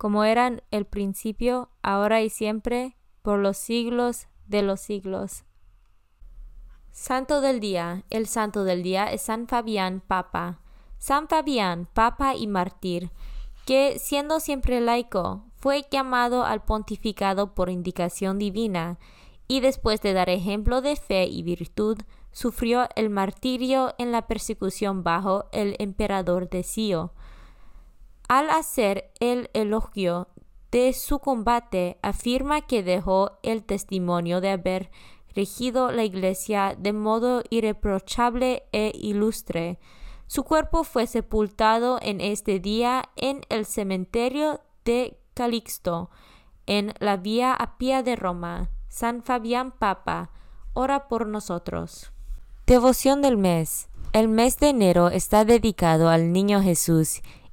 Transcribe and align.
como 0.00 0.24
eran 0.24 0.62
el 0.70 0.86
principio, 0.86 1.68
ahora 1.82 2.22
y 2.22 2.30
siempre, 2.30 2.96
por 3.20 3.38
los 3.38 3.58
siglos 3.58 4.28
de 4.46 4.62
los 4.62 4.80
siglos. 4.80 5.44
Santo 6.90 7.42
del 7.42 7.60
Día. 7.60 8.06
El 8.08 8.26
Santo 8.26 8.64
del 8.64 8.82
Día 8.82 9.12
es 9.12 9.20
San 9.20 9.46
Fabián, 9.46 10.00
Papa. 10.00 10.62
San 10.96 11.28
Fabián, 11.28 11.86
Papa 11.92 12.34
y 12.34 12.46
Mártir, 12.46 13.10
que, 13.66 13.98
siendo 13.98 14.40
siempre 14.40 14.80
laico, 14.80 15.44
fue 15.56 15.84
llamado 15.90 16.46
al 16.46 16.64
pontificado 16.64 17.54
por 17.54 17.68
indicación 17.68 18.38
divina, 18.38 18.98
y 19.48 19.60
después 19.60 20.00
de 20.00 20.14
dar 20.14 20.30
ejemplo 20.30 20.80
de 20.80 20.96
fe 20.96 21.26
y 21.26 21.42
virtud, 21.42 21.98
sufrió 22.32 22.88
el 22.96 23.10
martirio 23.10 23.94
en 23.98 24.12
la 24.12 24.26
persecución 24.26 25.04
bajo 25.04 25.44
el 25.52 25.76
emperador 25.78 26.48
de 26.48 26.62
Sio 26.62 27.12
al 28.30 28.48
hacer 28.48 29.10
el 29.18 29.50
elogio 29.54 30.28
de 30.70 30.92
su 30.92 31.18
combate, 31.18 31.98
afirma 32.00 32.60
que 32.60 32.84
dejó 32.84 33.32
el 33.42 33.64
testimonio 33.64 34.40
de 34.40 34.50
haber 34.50 34.92
regido 35.34 35.90
la 35.90 36.04
iglesia 36.04 36.76
de 36.78 36.92
modo 36.92 37.42
irreprochable 37.50 38.62
e 38.70 38.92
ilustre. 38.94 39.80
Su 40.28 40.44
cuerpo 40.44 40.84
fue 40.84 41.08
sepultado 41.08 41.98
en 42.00 42.20
este 42.20 42.60
día 42.60 43.10
en 43.16 43.40
el 43.48 43.66
cementerio 43.66 44.60
de 44.84 45.18
Calixto, 45.34 46.10
en 46.66 46.94
la 47.00 47.16
vía 47.16 47.52
Apia 47.52 48.04
de 48.04 48.14
Roma. 48.14 48.70
San 48.86 49.24
Fabián 49.24 49.72
Papa, 49.72 50.30
ora 50.72 51.08
por 51.08 51.26
nosotros. 51.26 52.12
Devoción 52.64 53.22
del 53.22 53.36
mes. 53.36 53.88
El 54.12 54.28
mes 54.28 54.56
de 54.58 54.68
enero 54.68 55.08
está 55.08 55.44
dedicado 55.44 56.08
al 56.08 56.32
Niño 56.32 56.62
Jesús 56.62 57.22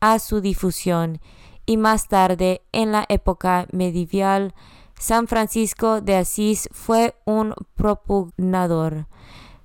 a 0.00 0.18
su 0.18 0.40
difusión 0.40 1.20
y 1.68 1.76
más 1.76 2.08
tarde, 2.08 2.62
en 2.72 2.92
la 2.92 3.04
época 3.10 3.66
medieval, 3.72 4.54
San 4.98 5.28
Francisco 5.28 6.00
de 6.00 6.16
Asís 6.16 6.70
fue 6.72 7.14
un 7.26 7.54
propugnador. 7.74 9.06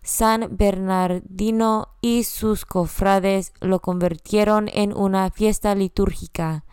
San 0.04 0.50
Bernardino 0.58 1.88
y 2.02 2.26
sus 2.26 2.66
cofrades 2.66 3.54
lo 3.62 3.80
convirtieron 3.80 4.70
en 4.74 4.94
una 4.94 5.32
fiesta 5.32 5.76
litúrgica. 5.76 6.66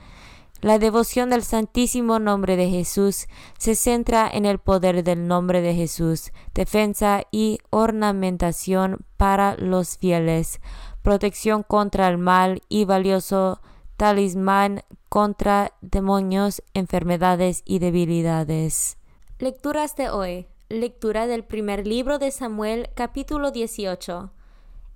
La 0.62 0.80
devoción 0.80 1.30
del 1.30 1.44
Santísimo 1.44 2.18
Nombre 2.18 2.56
de 2.56 2.68
Jesús 2.68 3.28
se 3.56 3.76
centra 3.76 4.28
en 4.30 4.44
el 4.44 4.58
poder 4.58 5.04
del 5.04 5.28
nombre 5.28 5.62
de 5.62 5.74
Jesús, 5.74 6.32
defensa 6.54 7.22
y 7.30 7.60
ornamentación 7.70 9.06
para 9.16 9.56
los 9.56 9.96
fieles, 9.96 10.60
protección 11.02 11.62
contra 11.62 12.08
el 12.08 12.18
mal 12.18 12.62
y 12.68 12.84
valioso 12.84 13.60
talismán 13.96 14.82
contra 15.08 15.72
demonios, 15.80 16.62
enfermedades 16.74 17.62
y 17.64 17.78
debilidades. 17.78 18.98
Lecturas 19.38 19.96
de 19.96 20.10
hoy. 20.10 20.46
Lectura 20.68 21.26
del 21.26 21.44
primer 21.44 21.86
libro 21.86 22.18
de 22.18 22.30
Samuel 22.30 22.90
capítulo 22.94 23.50
18. 23.50 24.30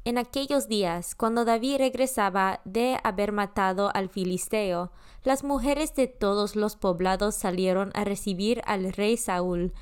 En 0.04 0.18
aquellos 0.18 0.68
días, 0.68 1.14
cuando 1.14 1.44
David 1.44 1.78
regresaba 1.78 2.60
de 2.64 2.98
haber 3.02 3.32
matado 3.32 3.90
al 3.94 4.08
filisteo, 4.08 4.92
las 5.24 5.42
mujeres 5.42 5.94
de 5.94 6.06
todos 6.06 6.54
los 6.54 6.76
poblados 6.76 7.34
salieron 7.34 7.90
a 7.94 8.04
recibir 8.04 8.62
al 8.66 8.92
rey 8.92 9.16
Saúl, 9.16 9.72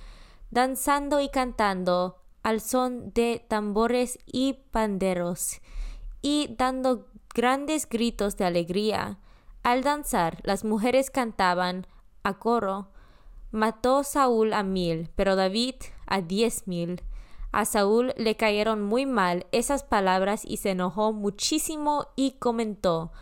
danzando 0.51 1.21
y 1.21 1.29
cantando 1.29 2.17
al 2.43 2.61
son 2.61 3.13
de 3.13 3.45
tambores 3.49 4.19
y 4.25 4.55
panderos 4.71 5.61
y 6.23 6.55
dando 6.57 7.07
grandes 7.35 7.89
gritos 7.89 8.37
de 8.37 8.45
alegría. 8.45 9.19
Al 9.63 9.83
danzar, 9.83 10.39
las 10.45 10.65
mujeres 10.65 11.11
cantaban 11.11 11.87
a 12.23 12.39
coro. 12.39 12.89
Mató 13.51 14.03
Saúl 14.05 14.55
a 14.55 14.63
mil, 14.63 15.11
pero 15.15 15.37
David 15.37 15.75
a 16.07 16.23
diez 16.23 16.67
mil. 16.67 17.03
A 17.53 17.67
Saúl 17.67 18.15
le 18.17 18.37
cayeron 18.37 18.81
muy 18.81 19.05
mal 19.05 19.47
esas 19.53 19.85
palabras 19.85 20.43
y 20.45 20.57
se 20.57 20.71
enojó 20.71 21.13
muchísimo 21.13 22.07
y 22.17 22.33
comentó 22.39 23.13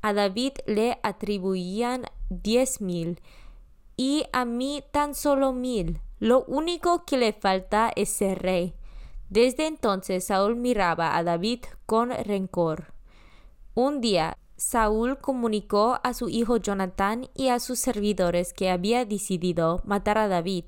a 0.00 0.12
David 0.12 0.52
le 0.66 0.98
atribuían 1.02 2.04
diez 2.28 2.80
mil 2.80 3.20
y 3.96 4.24
a 4.32 4.44
mí 4.44 4.82
tan 4.92 5.14
solo 5.14 5.52
mil. 5.52 6.00
Lo 6.20 6.44
único 6.44 7.04
que 7.04 7.16
le 7.16 7.32
falta 7.32 7.90
es 7.94 8.10
ser 8.10 8.40
rey. 8.40 8.74
Desde 9.30 9.66
entonces 9.66 10.24
Saúl 10.24 10.56
miraba 10.56 11.16
a 11.16 11.22
David 11.22 11.60
con 11.86 12.10
rencor. 12.10 12.94
Un 13.74 14.00
día 14.00 14.36
Saúl 14.56 15.18
comunicó 15.18 16.00
a 16.02 16.14
su 16.14 16.28
hijo 16.28 16.56
Jonatán 16.56 17.28
y 17.34 17.48
a 17.48 17.60
sus 17.60 17.78
servidores 17.78 18.52
que 18.52 18.70
había 18.70 19.04
decidido 19.04 19.82
matar 19.84 20.18
a 20.18 20.26
David. 20.26 20.64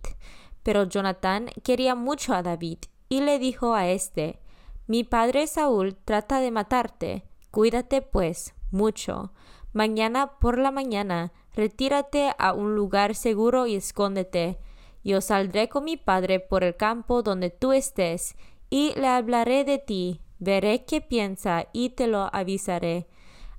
Pero 0.62 0.84
Jonatán 0.84 1.50
quería 1.64 1.94
mucho 1.94 2.34
a 2.34 2.42
David 2.42 2.78
y 3.08 3.20
le 3.20 3.38
dijo 3.38 3.74
a 3.74 3.88
éste 3.88 4.38
Mi 4.86 5.02
padre 5.04 5.46
Saúl 5.46 5.96
trata 6.04 6.40
de 6.40 6.50
matarte. 6.50 7.24
Cuídate, 7.50 8.00
pues, 8.00 8.54
mucho. 8.70 9.32
Mañana 9.72 10.38
por 10.38 10.58
la 10.58 10.70
mañana, 10.70 11.32
retírate 11.54 12.32
a 12.38 12.52
un 12.52 12.74
lugar 12.76 13.14
seguro 13.14 13.66
y 13.66 13.74
escóndete. 13.74 14.58
Yo 15.02 15.20
saldré 15.20 15.68
con 15.68 15.84
mi 15.84 15.96
padre 15.96 16.40
por 16.40 16.62
el 16.62 16.76
campo 16.76 17.22
donde 17.22 17.50
tú 17.50 17.72
estés, 17.72 18.36
y 18.70 18.94
le 18.94 19.08
hablaré 19.08 19.64
de 19.64 19.78
ti, 19.78 20.20
veré 20.38 20.84
qué 20.84 21.00
piensa 21.00 21.66
y 21.72 21.90
te 21.90 22.06
lo 22.06 22.30
avisaré. 22.32 23.06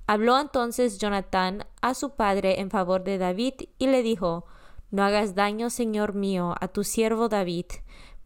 Habló 0.06 0.38
entonces 0.38 0.98
Jonatán 0.98 1.66
a 1.80 1.94
su 1.94 2.16
padre 2.16 2.60
en 2.60 2.70
favor 2.70 3.04
de 3.04 3.18
David 3.18 3.54
y 3.78 3.86
le 3.86 4.02
dijo, 4.02 4.46
No 4.90 5.04
hagas 5.04 5.34
daño, 5.34 5.70
señor 5.70 6.14
mío, 6.14 6.54
a 6.60 6.68
tu 6.68 6.82
siervo 6.82 7.28
David, 7.28 7.66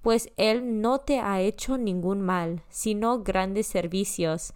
pues 0.01 0.33
él 0.37 0.81
no 0.81 1.01
te 1.01 1.21
ha 1.21 1.41
hecho 1.41 1.77
ningún 1.77 2.23
mal, 2.23 2.63
sino 2.71 3.23
grandes 3.23 3.67
servicios 3.67 4.55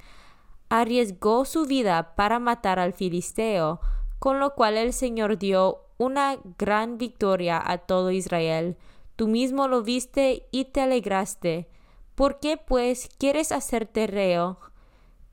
arriesgó 0.70 1.44
su 1.44 1.66
vida 1.66 2.14
para 2.14 2.38
matar 2.38 2.78
al 2.78 2.94
filisteo, 2.94 3.80
con 4.18 4.40
lo 4.40 4.54
cual 4.54 4.78
el 4.78 4.92
Señor 4.94 5.36
dio 5.36 5.84
una 5.98 6.38
gran 6.56 6.96
victoria 6.96 7.60
a 7.62 7.78
todo 7.78 8.10
Israel. 8.12 8.76
Tú 9.16 9.28
mismo 9.28 9.68
lo 9.68 9.82
viste 9.82 10.46
y 10.50 10.66
te 10.66 10.80
alegraste. 10.80 11.68
¿Por 12.14 12.40
qué 12.40 12.56
pues 12.56 13.08
quieres 13.18 13.52
hacerte 13.52 14.06
reo 14.06 14.58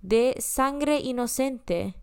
de 0.01 0.35
sangre 0.39 0.99
inocente? 0.99 1.95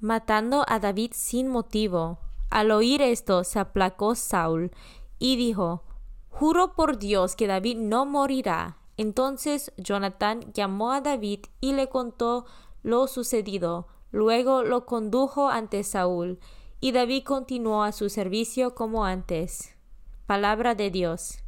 Matando 0.00 0.64
a 0.68 0.78
David 0.78 1.12
sin 1.14 1.48
motivo. 1.48 2.18
Al 2.50 2.70
oír 2.70 3.00
esto 3.00 3.44
se 3.44 3.58
aplacó 3.58 4.14
Saúl 4.14 4.72
y 5.18 5.36
dijo, 5.36 5.84
Juro 6.28 6.74
por 6.74 6.98
Dios 6.98 7.36
que 7.36 7.46
David 7.46 7.78
no 7.78 8.04
morirá. 8.04 8.78
Entonces 8.96 9.72
Jonatán 9.76 10.52
llamó 10.52 10.92
a 10.92 11.00
David 11.00 11.40
y 11.60 11.72
le 11.72 11.88
contó 11.88 12.46
lo 12.82 13.06
sucedido. 13.06 13.86
Luego 14.10 14.62
lo 14.62 14.84
condujo 14.84 15.48
ante 15.48 15.84
Saúl, 15.84 16.38
y 16.80 16.92
David 16.92 17.24
continuó 17.24 17.82
a 17.82 17.92
su 17.92 18.10
servicio 18.10 18.74
como 18.74 19.04
antes. 19.04 19.74
Palabra 20.26 20.74
de 20.74 20.90
Dios. 20.90 21.38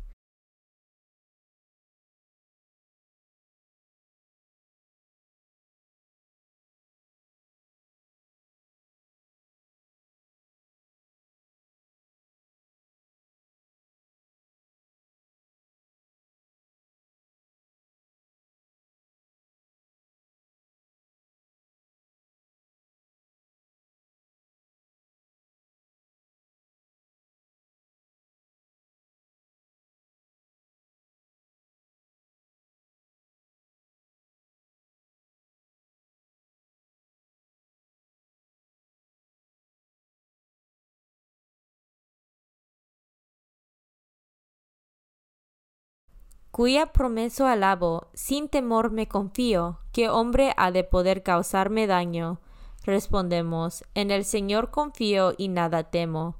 Cuya 46.54 46.92
promesa 46.92 47.50
alabo, 47.50 48.06
sin 48.14 48.48
temor 48.48 48.92
me 48.92 49.08
confío, 49.08 49.80
¿qué 49.92 50.08
hombre 50.08 50.54
ha 50.56 50.70
de 50.70 50.84
poder 50.84 51.24
causarme 51.24 51.88
daño? 51.88 52.38
Respondemos, 52.84 53.82
en 53.96 54.12
el 54.12 54.24
Señor 54.24 54.70
confío 54.70 55.34
y 55.36 55.48
nada 55.48 55.90
temo. 55.90 56.36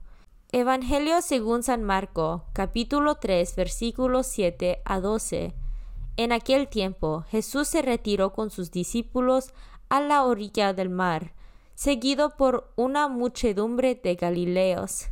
Evangelio 0.53 1.21
según 1.21 1.65
San 1.65 1.83
Marco, 1.83 2.45
capítulo 2.53 3.17
3, 3.17 3.57
versículos 3.57 4.29
7 4.29 4.83
a 4.85 5.01
12. 5.01 5.53
En 6.17 6.31
aquel 6.31 6.69
tiempo 6.69 7.25
Jesús 7.31 7.67
se 7.67 7.83
retiró 7.83 8.33
con 8.33 8.51
sus 8.51 8.71
discípulos 8.71 9.53
a 9.89 10.01
la 10.01 10.23
orilla 10.23 10.73
del 10.75 10.91
mar, 10.91 11.33
seguido 11.75 12.37
por 12.37 12.73
una 12.77 13.09
muchedumbre 13.09 13.97
de 13.97 14.15
Galileos, 14.15 15.07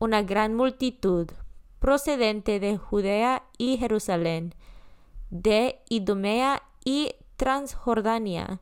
una 0.00 0.22
gran 0.22 0.56
multitud, 0.56 1.28
procedente 1.78 2.60
de 2.60 2.76
Judea 2.76 3.44
y 3.56 3.76
Jerusalén, 3.76 4.54
de 5.30 5.80
Idumea 5.88 6.62
y 6.84 7.12
Transjordania, 7.36 8.60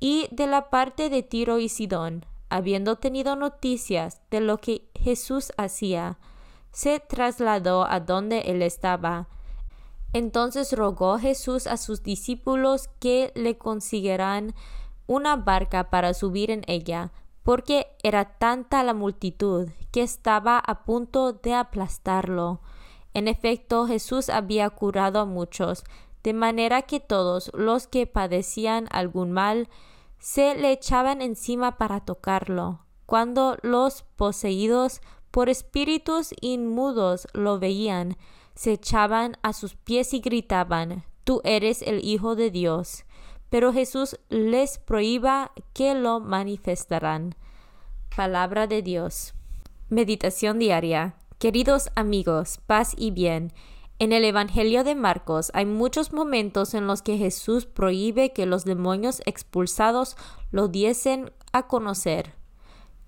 y 0.00 0.28
de 0.30 0.46
la 0.46 0.70
parte 0.70 1.08
de 1.08 1.22
Tiro 1.22 1.58
y 1.58 1.68
Sidón, 1.68 2.26
habiendo 2.50 2.96
tenido 2.96 3.36
noticias 3.36 4.20
de 4.30 4.40
lo 4.40 4.58
que 4.58 4.88
Jesús 4.94 5.52
hacía, 5.56 6.18
se 6.72 7.00
trasladó 7.00 7.84
a 7.84 8.00
donde 8.00 8.40
él 8.40 8.60
estaba. 8.62 9.28
Entonces 10.12 10.72
rogó 10.72 11.18
Jesús 11.18 11.66
a 11.66 11.76
sus 11.76 12.02
discípulos 12.02 12.88
que 13.00 13.32
le 13.34 13.56
consiguieran 13.58 14.54
una 15.06 15.36
barca 15.36 15.90
para 15.90 16.14
subir 16.14 16.50
en 16.50 16.62
ella, 16.66 17.12
porque 17.44 17.86
era 18.02 18.38
tanta 18.38 18.82
la 18.82 18.94
multitud 18.94 19.68
que 19.92 20.02
estaba 20.02 20.58
a 20.58 20.84
punto 20.84 21.34
de 21.34 21.54
aplastarlo. 21.54 22.60
En 23.12 23.28
efecto, 23.28 23.86
Jesús 23.86 24.30
había 24.30 24.68
curado 24.70 25.20
a 25.20 25.24
muchos, 25.26 25.84
de 26.24 26.32
manera 26.32 26.82
que 26.82 27.00
todos 27.00 27.52
los 27.54 27.86
que 27.86 28.06
padecían 28.06 28.88
algún 28.90 29.30
mal 29.30 29.68
se 30.18 30.56
le 30.56 30.72
echaban 30.72 31.20
encima 31.20 31.76
para 31.76 32.00
tocarlo. 32.00 32.80
Cuando 33.04 33.58
los 33.62 34.02
poseídos 34.16 35.02
por 35.30 35.50
espíritus 35.50 36.32
inmudos 36.40 37.28
lo 37.34 37.58
veían, 37.58 38.16
se 38.54 38.72
echaban 38.72 39.36
a 39.42 39.52
sus 39.52 39.76
pies 39.76 40.14
y 40.14 40.20
gritaban, 40.20 41.04
Tú 41.24 41.40
eres 41.44 41.82
el 41.82 42.04
Hijo 42.04 42.36
de 42.36 42.50
Dios 42.50 43.04
pero 43.54 43.72
Jesús 43.72 44.18
les 44.30 44.78
prohíba 44.78 45.52
que 45.74 45.94
lo 45.94 46.18
manifestarán. 46.18 47.36
Palabra 48.16 48.66
de 48.66 48.82
Dios. 48.82 49.32
Meditación 49.88 50.58
diaria. 50.58 51.14
Queridos 51.38 51.88
amigos, 51.94 52.58
paz 52.66 52.94
y 52.96 53.12
bien. 53.12 53.52
En 54.00 54.12
el 54.12 54.24
Evangelio 54.24 54.82
de 54.82 54.96
Marcos 54.96 55.52
hay 55.54 55.66
muchos 55.66 56.12
momentos 56.12 56.74
en 56.74 56.88
los 56.88 57.00
que 57.00 57.16
Jesús 57.16 57.64
prohíbe 57.64 58.32
que 58.32 58.44
los 58.44 58.64
demonios 58.64 59.22
expulsados 59.24 60.16
lo 60.50 60.66
diesen 60.66 61.30
a 61.52 61.68
conocer. 61.68 62.34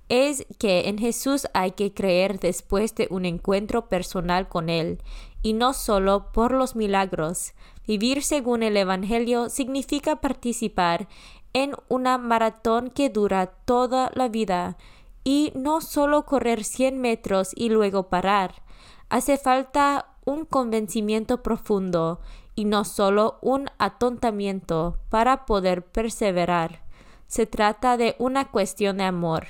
Es 0.08 0.46
que 0.58 0.88
en 0.88 0.98
Jesús 0.98 1.48
hay 1.52 1.72
que 1.72 1.92
creer 1.92 2.38
después 2.38 2.94
de 2.94 3.08
un 3.10 3.25
encuentro 3.25 3.88
personal 3.88 4.48
con 4.48 4.68
Él, 4.68 5.02
y 5.42 5.52
no 5.52 5.72
solo 5.75 6.32
por 6.32 6.52
los 6.52 6.76
milagros, 6.76 7.54
Vivir 7.86 8.25
según 8.25 8.62
el 8.62 8.76
Evangelio 8.76 9.48
significa 9.48 10.16
participar 10.16 11.08
en 11.52 11.75
una 11.88 12.18
maratón 12.18 12.90
que 12.90 13.10
dura 13.10 13.46
toda 13.46 14.10
la 14.14 14.28
vida 14.28 14.76
y 15.22 15.52
no 15.54 15.80
solo 15.80 16.26
correr 16.26 16.64
100 16.64 17.00
metros 17.00 17.52
y 17.54 17.68
luego 17.68 18.08
parar. 18.08 18.62
Hace 19.08 19.38
falta 19.38 20.14
un 20.25 20.44
convencimiento 20.44 21.42
profundo 21.42 22.20
y 22.56 22.64
no 22.64 22.84
solo 22.84 23.38
un 23.40 23.70
atontamiento 23.78 24.98
para 25.08 25.46
poder 25.46 25.84
perseverar. 25.84 26.82
Se 27.28 27.46
trata 27.46 27.96
de 27.96 28.16
una 28.18 28.50
cuestión 28.50 28.96
de 28.96 29.04
amor. 29.04 29.46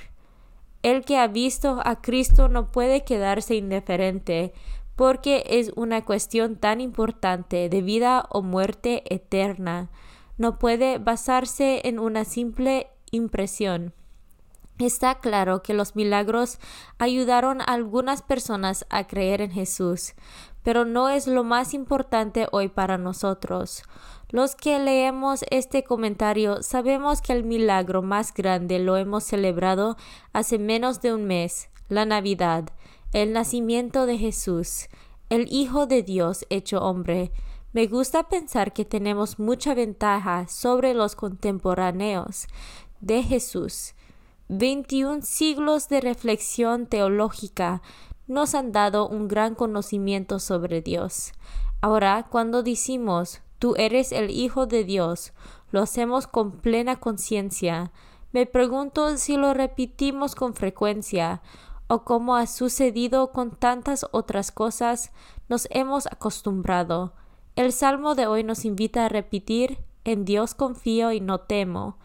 El 0.83 1.05
que 1.05 1.19
ha 1.19 1.27
visto 1.27 1.81
a 1.85 2.01
Cristo 2.01 2.49
no 2.49 2.71
puede 2.71 3.05
quedarse 3.05 3.55
indiferente, 3.55 4.53
porque 4.97 5.45
es 5.47 5.73
una 5.77 6.05
cuestión 6.05 6.57
tan 6.57 6.81
importante 6.81 7.69
de 7.69 7.83
vida 7.83 8.27
o 8.31 8.43
muerte 8.43 9.03
eterna. 9.15 9.91
No 10.39 10.59
puede 10.59 10.99
basarse 10.99 11.83
en 11.85 11.99
una 11.99 12.25
simple 12.25 12.89
impresión. 13.11 13.95
Está 14.79 15.21
claro 15.21 15.63
que 15.63 15.73
los 15.73 15.97
milagros 15.97 16.59
ayudaron 16.99 17.63
a 17.63 17.65
algunas 17.65 18.21
personas 18.21 18.85
a 18.91 19.07
creer 19.07 19.41
en 19.41 19.51
Jesús, 19.51 20.13
pero 20.67 20.85
no 20.85 21.09
es 21.09 21.29
lo 21.29 21.45
más 21.45 21.75
importante 21.75 22.49
hoy 22.51 22.67
para 22.67 22.99
nosotros. 22.99 23.85
Los 24.31 24.57
que 24.57 24.81
leemos 24.81 25.45
este 25.53 25.85
comentario 25.85 26.61
sabemos 26.65 27.23
que 27.23 27.35
el 27.35 27.45
milagro 27.45 28.03
más 28.03 28.35
grande 28.35 28.81
lo 28.81 28.97
hemos 28.97 29.23
celebrado 29.23 29.97
hace 30.33 30.59
menos 30.59 31.01
de 31.01 31.15
un 31.15 31.25
mes, 31.25 31.69
la 31.89 32.05
Navidad, 32.05 32.65
el 33.13 33.33
nacimiento 33.33 34.07
de 34.07 34.19
Jesús, 34.19 34.89
el 35.31 35.47
Hijo 35.53 35.87
de 35.87 36.03
Dios 36.03 36.45
hecho 36.51 36.81
hombre. 36.81 37.31
Me 37.73 37.87
gusta 37.87 38.25
pensar 38.25 38.73
que 38.73 38.85
tenemos 38.85 39.39
mucha 39.39 39.73
ventaja 39.73 40.49
sobre 40.49 40.95
los 40.95 41.15
contemporáneos 41.15 42.49
de 43.01 43.23
Jesús 43.23 43.95
21 44.49 45.23
siglos 45.23 45.89
de 45.89 46.01
reflexión 46.01 46.87
teológica 46.87 47.83
nos 48.27 48.55
han 48.55 48.73
dado 48.73 49.09
un 49.09 49.29
gran 49.29 49.55
conocimiento 49.55 50.39
sobre 50.39 50.83
Dios. 50.83 51.33
Ahora, 51.81 52.27
cuando 52.31 52.63
decimos, 52.63 53.41
tú 53.59 53.75
eres 53.77 54.13
el 54.13 54.31
Hijo 54.31 54.67
de 54.67 54.85
Dios, 54.85 55.33
lo 55.71 55.83
hacemos 55.83 56.27
con 56.27 56.53
plena 56.53 56.97
conciencia. 56.97 57.93
Me 58.33 58.47
pregunto 58.47 59.17
si 59.17 59.37
lo 59.37 59.55
repetimos 59.55 60.35
con 60.35 60.55
frecuencia, 60.55 61.43
o 61.89 62.03
como 62.03 62.37
ha 62.37 62.47
sucedido 62.47 63.31
con 63.31 63.53
tantas 63.53 64.07
otras 64.11 64.51
cosas, 64.51 65.13
nos 65.49 65.69
hemos 65.71 66.07
acostumbrado. 66.07 67.13
El 67.55 67.73
Salmo 67.73 68.15
de 68.15 68.27
hoy 68.27 68.43
nos 68.43 68.65
invita 68.65 69.07
a 69.07 69.09
repetir, 69.09 69.79
en 70.05 70.25
Dios 70.25 70.55
confío 70.55 71.13
y 71.13 71.21
no 71.21 71.41
temo. 71.41 71.99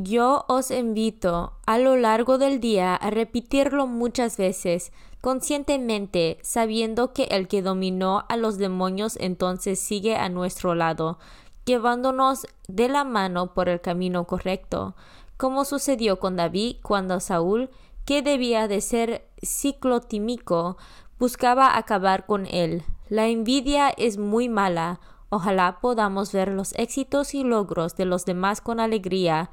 Yo 0.00 0.44
os 0.46 0.70
invito 0.70 1.54
a 1.66 1.76
lo 1.76 1.96
largo 1.96 2.38
del 2.38 2.60
día 2.60 2.94
a 2.94 3.10
repetirlo 3.10 3.88
muchas 3.88 4.36
veces, 4.36 4.92
conscientemente, 5.20 6.38
sabiendo 6.40 7.12
que 7.12 7.24
el 7.24 7.48
que 7.48 7.62
dominó 7.62 8.24
a 8.28 8.36
los 8.36 8.58
demonios 8.58 9.16
entonces 9.20 9.80
sigue 9.80 10.14
a 10.14 10.28
nuestro 10.28 10.76
lado, 10.76 11.18
llevándonos 11.64 12.46
de 12.68 12.88
la 12.88 13.02
mano 13.02 13.54
por 13.54 13.68
el 13.68 13.80
camino 13.80 14.24
correcto, 14.24 14.94
como 15.36 15.64
sucedió 15.64 16.20
con 16.20 16.36
David 16.36 16.76
cuando 16.80 17.18
Saúl, 17.18 17.68
que 18.04 18.22
debía 18.22 18.68
de 18.68 18.80
ser 18.82 19.28
ciclotímico, 19.44 20.76
buscaba 21.18 21.76
acabar 21.76 22.24
con 22.24 22.46
él. 22.46 22.84
La 23.08 23.26
envidia 23.26 23.88
es 23.88 24.16
muy 24.16 24.48
mala. 24.48 25.00
Ojalá 25.28 25.80
podamos 25.80 26.30
ver 26.32 26.50
los 26.50 26.72
éxitos 26.74 27.34
y 27.34 27.42
logros 27.42 27.96
de 27.96 28.04
los 28.04 28.24
demás 28.24 28.60
con 28.60 28.78
alegría, 28.78 29.50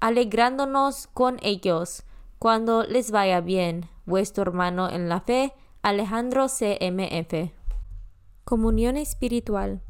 alegrándonos 0.00 1.06
con 1.08 1.38
ellos 1.42 2.04
cuando 2.38 2.84
les 2.84 3.10
vaya 3.10 3.40
bien. 3.40 3.88
Vuestro 4.04 4.42
hermano 4.42 4.88
en 4.88 5.08
la 5.08 5.20
fe, 5.20 5.52
Alejandro 5.82 6.46
CMF. 6.48 7.50
Comunión 8.44 8.96
espiritual. 8.96 9.82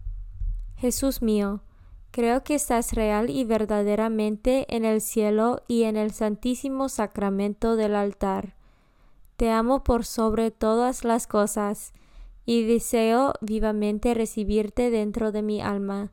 Jesús 0.76 1.22
mío, 1.22 1.62
creo 2.10 2.44
que 2.44 2.54
estás 2.54 2.92
real 2.92 3.30
y 3.30 3.44
verdaderamente 3.44 4.66
en 4.74 4.84
el 4.84 5.00
cielo 5.00 5.62
y 5.68 5.84
en 5.84 5.96
el 5.96 6.12
santísimo 6.12 6.88
sacramento 6.88 7.76
del 7.76 7.94
altar. 7.94 8.56
Te 9.36 9.50
amo 9.50 9.84
por 9.84 10.06
sobre 10.06 10.50
todas 10.50 11.04
las 11.04 11.26
cosas 11.26 11.92
y 12.46 12.64
deseo 12.64 13.34
vivamente 13.40 14.14
recibirte 14.14 14.90
dentro 14.90 15.32
de 15.32 15.42
mi 15.42 15.60
alma 15.60 16.12